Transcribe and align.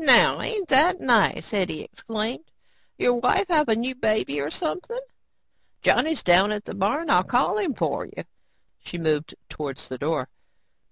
"Now 0.00 0.40
ain't 0.40 0.66
that 0.70 0.98
nice," 1.00 1.50
Hetty 1.52 1.80
exclaimed. 1.82 2.50
"Your 2.98 3.14
wife 3.20 3.46
have 3.50 3.68
a 3.68 3.76
new 3.76 3.94
baby 3.94 4.40
or 4.40 4.50
something? 4.50 4.98
Johnny's 5.80 6.24
down 6.24 6.50
at 6.50 6.64
the 6.64 6.74
barn. 6.74 7.08
I'll 7.08 7.22
call 7.22 7.56
him 7.56 7.74
for 7.74 8.04
you." 8.04 8.24
She 8.80 8.98
moved 8.98 9.36
towards 9.48 9.86
the 9.88 9.96
door. 9.96 10.28